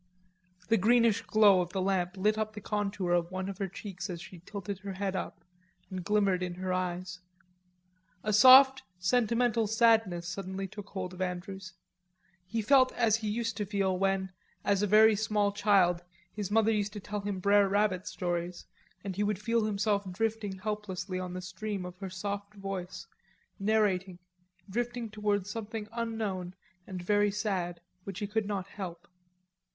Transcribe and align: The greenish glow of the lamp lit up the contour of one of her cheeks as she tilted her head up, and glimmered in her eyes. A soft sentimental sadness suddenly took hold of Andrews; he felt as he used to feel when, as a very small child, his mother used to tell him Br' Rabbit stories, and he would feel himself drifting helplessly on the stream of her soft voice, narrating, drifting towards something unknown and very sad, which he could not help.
The 0.69 0.77
greenish 0.77 1.21
glow 1.21 1.61
of 1.61 1.73
the 1.73 1.79
lamp 1.79 2.17
lit 2.17 2.35
up 2.35 2.53
the 2.53 2.59
contour 2.59 3.11
of 3.11 3.29
one 3.29 3.47
of 3.47 3.59
her 3.59 3.67
cheeks 3.67 4.09
as 4.09 4.19
she 4.19 4.39
tilted 4.47 4.79
her 4.79 4.93
head 4.93 5.15
up, 5.15 5.43
and 5.91 6.03
glimmered 6.03 6.41
in 6.41 6.55
her 6.55 6.73
eyes. 6.73 7.19
A 8.23 8.33
soft 8.33 8.81
sentimental 8.97 9.67
sadness 9.67 10.27
suddenly 10.27 10.67
took 10.67 10.89
hold 10.89 11.13
of 11.13 11.21
Andrews; 11.21 11.73
he 12.47 12.63
felt 12.63 12.91
as 12.93 13.17
he 13.17 13.29
used 13.29 13.55
to 13.57 13.65
feel 13.67 13.95
when, 13.95 14.31
as 14.65 14.81
a 14.81 14.87
very 14.87 15.15
small 15.15 15.51
child, 15.51 16.03
his 16.33 16.49
mother 16.49 16.71
used 16.71 16.93
to 16.93 16.99
tell 16.99 17.21
him 17.21 17.37
Br' 17.39 17.65
Rabbit 17.65 18.07
stories, 18.07 18.65
and 19.03 19.15
he 19.15 19.23
would 19.23 19.37
feel 19.37 19.65
himself 19.65 20.09
drifting 20.11 20.57
helplessly 20.57 21.19
on 21.19 21.33
the 21.35 21.41
stream 21.41 21.85
of 21.85 21.95
her 21.99 22.09
soft 22.09 22.55
voice, 22.55 23.05
narrating, 23.59 24.17
drifting 24.67 25.11
towards 25.11 25.47
something 25.51 25.87
unknown 25.91 26.55
and 26.87 27.03
very 27.03 27.29
sad, 27.29 27.81
which 28.03 28.17
he 28.17 28.25
could 28.25 28.47
not 28.47 28.65
help. 28.65 29.07